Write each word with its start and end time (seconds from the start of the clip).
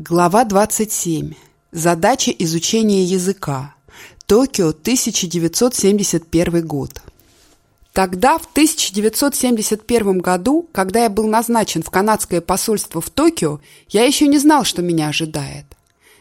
Глава 0.00 0.44
27. 0.44 1.32
Задача 1.72 2.30
изучения 2.30 3.02
языка. 3.02 3.74
Токио, 4.26 4.68
1971 4.68 6.64
год. 6.64 7.02
Тогда, 7.92 8.38
в 8.38 8.46
1971 8.52 10.18
году, 10.18 10.68
когда 10.70 11.02
я 11.02 11.08
был 11.10 11.26
назначен 11.26 11.82
в 11.82 11.90
канадское 11.90 12.40
посольство 12.40 13.00
в 13.00 13.10
Токио, 13.10 13.58
я 13.88 14.04
еще 14.04 14.28
не 14.28 14.38
знал, 14.38 14.62
что 14.62 14.82
меня 14.82 15.08
ожидает. 15.08 15.64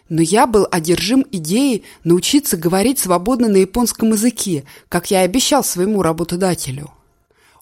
Но 0.10 0.24
я 0.24 0.48
был 0.48 0.68
одержим 0.72 1.24
идеей 1.32 1.84
научиться 2.04 2.58
говорить 2.58 2.98
свободно 2.98 3.48
на 3.48 3.58
японском 3.58 4.10
языке, 4.10 4.64
как 4.90 5.12
я 5.12 5.22
и 5.22 5.26
обещал 5.26 5.64
своему 5.64 6.02
работодателю. 6.02 6.90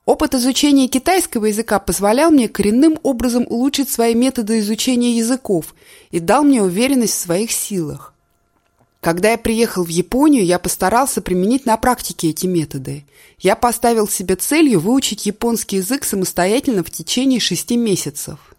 Опыт 0.05 0.35
изучения 0.35 0.87
китайского 0.87 1.45
языка 1.45 1.79
позволял 1.79 2.29
мне 2.29 2.47
коренным 2.47 2.99
образом 3.01 3.45
улучшить 3.49 3.89
свои 3.89 4.13
методы 4.13 4.59
изучения 4.59 5.17
языков 5.17 5.73
и 6.11 6.19
дал 6.19 6.43
мне 6.43 6.61
уверенность 6.61 7.15
в 7.15 7.21
своих 7.21 7.51
силах. 7.51 8.13
Когда 9.01 9.31
я 9.31 9.37
приехал 9.37 9.83
в 9.83 9.89
Японию, 9.89 10.45
я 10.45 10.59
постарался 10.59 11.21
применить 11.21 11.65
на 11.65 11.77
практике 11.77 12.29
эти 12.29 12.45
методы. 12.45 13.05
Я 13.39 13.55
поставил 13.55 14.07
себе 14.07 14.35
целью 14.35 14.79
выучить 14.79 15.25
японский 15.25 15.77
язык 15.77 16.03
самостоятельно 16.03 16.83
в 16.83 16.91
течение 16.91 17.39
шести 17.39 17.75
месяцев. 17.75 18.55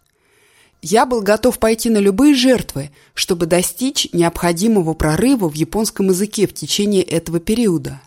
Я 0.81 1.05
был 1.05 1.21
готов 1.21 1.59
пойти 1.59 1.89
на 1.89 1.97
любые 1.97 2.33
жертвы, 2.33 2.91
чтобы 3.13 3.45
достичь 3.45 4.07
необходимого 4.13 4.93
прорыва 4.93 5.49
в 5.49 5.53
японском 5.53 6.09
языке 6.09 6.45
в 6.45 6.53
течение 6.53 7.03
этого 7.03 7.39
периода. 7.39 8.01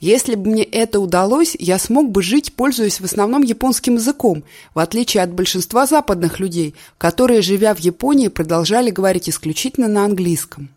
Если 0.00 0.34
бы 0.34 0.50
мне 0.50 0.64
это 0.64 1.00
удалось, 1.00 1.56
я 1.58 1.78
смог 1.78 2.10
бы 2.10 2.22
жить, 2.22 2.54
пользуясь 2.54 3.00
в 3.00 3.04
основном 3.04 3.42
японским 3.42 3.94
языком, 3.94 4.44
в 4.74 4.78
отличие 4.78 5.22
от 5.22 5.32
большинства 5.32 5.86
западных 5.86 6.40
людей, 6.40 6.74
которые, 6.98 7.42
живя 7.42 7.74
в 7.74 7.78
Японии, 7.78 8.28
продолжали 8.28 8.90
говорить 8.90 9.28
исключительно 9.28 9.88
на 9.88 10.04
английском. 10.04 10.68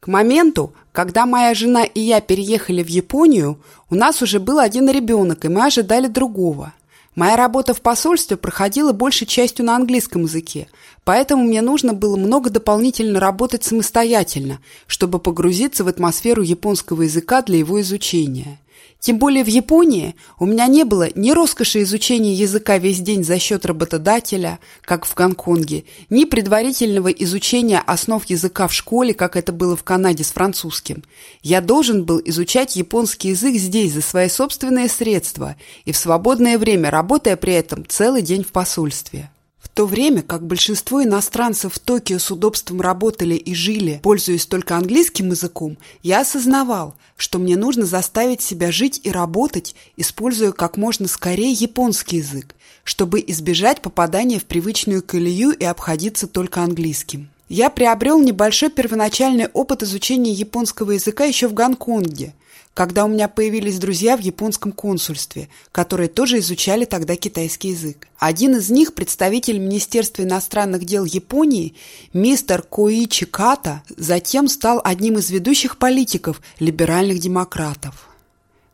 К 0.00 0.08
моменту, 0.08 0.72
когда 0.92 1.26
моя 1.26 1.52
жена 1.54 1.84
и 1.84 2.00
я 2.00 2.20
переехали 2.20 2.82
в 2.82 2.88
Японию, 2.88 3.58
у 3.90 3.94
нас 3.94 4.22
уже 4.22 4.40
был 4.40 4.58
один 4.58 4.88
ребенок, 4.88 5.44
и 5.44 5.48
мы 5.48 5.66
ожидали 5.66 6.06
другого– 6.06 6.72
Моя 7.16 7.36
работа 7.36 7.74
в 7.74 7.80
посольстве 7.80 8.36
проходила 8.36 8.92
большей 8.92 9.26
частью 9.26 9.64
на 9.64 9.74
английском 9.74 10.22
языке, 10.22 10.68
поэтому 11.04 11.42
мне 11.42 11.60
нужно 11.60 11.92
было 11.92 12.16
много 12.16 12.50
дополнительно 12.50 13.18
работать 13.18 13.64
самостоятельно, 13.64 14.60
чтобы 14.86 15.18
погрузиться 15.18 15.82
в 15.82 15.88
атмосферу 15.88 16.42
японского 16.42 17.02
языка 17.02 17.42
для 17.42 17.58
его 17.58 17.80
изучения. 17.80 18.60
Тем 19.00 19.18
более 19.18 19.44
в 19.44 19.48
Японии 19.48 20.14
у 20.38 20.44
меня 20.44 20.66
не 20.66 20.84
было 20.84 21.08
ни 21.14 21.30
роскоши 21.30 21.82
изучения 21.82 22.34
языка 22.34 22.76
весь 22.76 23.00
день 23.00 23.24
за 23.24 23.38
счет 23.38 23.64
работодателя, 23.64 24.60
как 24.82 25.06
в 25.06 25.14
Гонконге, 25.14 25.84
ни 26.10 26.24
предварительного 26.24 27.08
изучения 27.08 27.82
основ 27.86 28.22
языка 28.26 28.68
в 28.68 28.74
школе, 28.74 29.14
как 29.14 29.36
это 29.36 29.52
было 29.52 29.74
в 29.74 29.84
Канаде 29.84 30.22
с 30.22 30.32
французским. 30.32 31.02
Я 31.42 31.62
должен 31.62 32.04
был 32.04 32.20
изучать 32.26 32.76
японский 32.76 33.30
язык 33.30 33.54
здесь 33.56 33.94
за 33.94 34.02
свои 34.02 34.28
собственные 34.28 34.88
средства 34.88 35.56
и 35.86 35.92
в 35.92 35.96
свободное 35.96 36.58
время, 36.58 36.90
работая 36.90 37.36
при 37.36 37.54
этом 37.54 37.86
целый 37.88 38.20
день 38.20 38.44
в 38.44 38.48
посольстве. 38.48 39.30
То 39.74 39.86
время 39.86 40.22
как 40.22 40.46
большинство 40.46 41.02
иностранцев 41.02 41.74
в 41.74 41.78
Токио 41.78 42.18
с 42.18 42.30
удобством 42.30 42.80
работали 42.80 43.34
и 43.34 43.54
жили, 43.54 44.00
пользуясь 44.02 44.46
только 44.46 44.76
английским 44.76 45.30
языком, 45.30 45.78
я 46.02 46.20
осознавал, 46.20 46.96
что 47.16 47.38
мне 47.38 47.56
нужно 47.56 47.86
заставить 47.86 48.42
себя 48.42 48.72
жить 48.72 49.00
и 49.04 49.10
работать, 49.10 49.74
используя 49.96 50.52
как 50.52 50.76
можно 50.76 51.06
скорее 51.06 51.52
японский 51.52 52.16
язык, 52.16 52.54
чтобы 52.82 53.22
избежать 53.26 53.80
попадания 53.80 54.40
в 54.40 54.44
привычную 54.44 55.02
колею 55.02 55.50
и 55.52 55.64
обходиться 55.64 56.26
только 56.26 56.62
английским. 56.62 57.30
Я 57.50 57.68
приобрел 57.68 58.20
небольшой 58.20 58.70
первоначальный 58.70 59.48
опыт 59.48 59.82
изучения 59.82 60.30
японского 60.30 60.92
языка 60.92 61.24
еще 61.24 61.48
в 61.48 61.52
Гонконге, 61.52 62.32
когда 62.74 63.04
у 63.04 63.08
меня 63.08 63.26
появились 63.26 63.80
друзья 63.80 64.16
в 64.16 64.20
японском 64.20 64.70
консульстве, 64.70 65.48
которые 65.72 66.08
тоже 66.08 66.38
изучали 66.38 66.84
тогда 66.84 67.16
китайский 67.16 67.70
язык. 67.70 68.06
Один 68.20 68.54
из 68.54 68.70
них, 68.70 68.94
представитель 68.94 69.58
Министерства 69.58 70.22
иностранных 70.22 70.84
дел 70.84 71.04
Японии, 71.04 71.74
мистер 72.12 72.62
Коичи 72.62 73.26
Ката, 73.26 73.82
затем 73.96 74.46
стал 74.46 74.80
одним 74.84 75.18
из 75.18 75.28
ведущих 75.30 75.76
политиков 75.76 76.40
либеральных 76.60 77.18
демократов. 77.18 78.09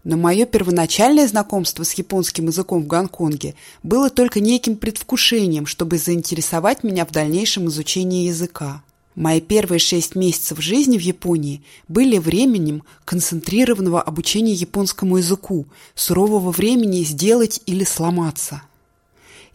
Но 0.06 0.16
мое 0.16 0.46
первоначальное 0.46 1.26
знакомство 1.26 1.82
с 1.82 1.94
японским 1.94 2.46
языком 2.46 2.80
в 2.80 2.86
Гонконге 2.86 3.56
было 3.82 4.08
только 4.08 4.38
неким 4.38 4.76
предвкушением, 4.76 5.66
чтобы 5.66 5.98
заинтересовать 5.98 6.84
меня 6.84 7.04
в 7.04 7.10
дальнейшем 7.10 7.66
изучении 7.66 8.28
языка. 8.28 8.84
Мои 9.16 9.40
первые 9.40 9.80
шесть 9.80 10.14
месяцев 10.14 10.60
жизни 10.60 10.96
в 10.96 11.00
Японии 11.00 11.60
были 11.88 12.18
временем 12.18 12.84
концентрированного 13.04 14.00
обучения 14.00 14.52
японскому 14.52 15.16
языку, 15.16 15.66
сурового 15.96 16.52
времени 16.52 17.02
сделать 17.02 17.60
или 17.66 17.82
сломаться. 17.82 18.62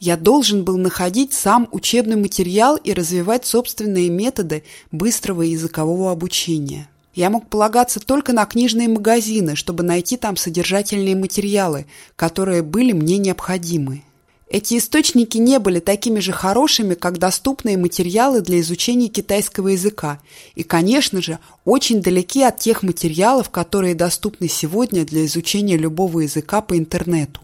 Я 0.02 0.18
должен 0.18 0.66
был 0.66 0.76
находить 0.76 1.32
сам 1.32 1.70
учебный 1.72 2.18
материал 2.18 2.76
и 2.76 2.92
развивать 2.92 3.46
собственные 3.46 4.10
методы 4.10 4.66
быстрого 4.92 5.44
языкового 5.44 6.12
обучения. 6.12 6.91
Я 7.14 7.30
мог 7.30 7.50
полагаться 7.50 8.00
только 8.00 8.32
на 8.32 8.46
книжные 8.46 8.88
магазины, 8.88 9.56
чтобы 9.56 9.84
найти 9.84 10.16
там 10.16 10.38
содержательные 10.38 11.16
материалы, 11.16 11.86
которые 12.16 12.62
были 12.62 12.94
мне 12.94 13.18
необходимы. 13.18 14.04
Эти 14.48 14.78
источники 14.78 15.38
не 15.38 15.60
были 15.60 15.80
такими 15.80 16.20
же 16.20 16.34
хорошими, 16.34 16.94
как 16.94 17.20
доступные 17.20 17.78
материалы 17.78 18.42
для 18.42 18.60
изучения 18.60 19.08
китайского 19.08 19.70
языка, 19.70 20.20
и, 20.56 20.64
конечно 20.64 21.22
же, 21.22 21.40
очень 21.64 22.02
далеки 22.02 22.44
от 22.44 22.60
тех 22.60 22.84
материалов, 22.84 23.50
которые 23.50 23.96
доступны 23.96 24.50
сегодня 24.50 25.06
для 25.06 25.26
изучения 25.26 25.78
любого 25.78 26.20
языка 26.20 26.62
по 26.62 26.78
интернету. 26.78 27.40